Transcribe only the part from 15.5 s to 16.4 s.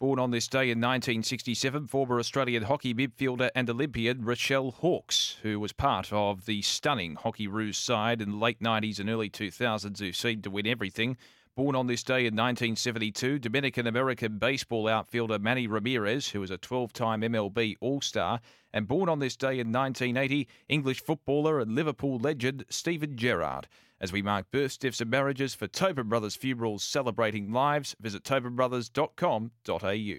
Ramirez, who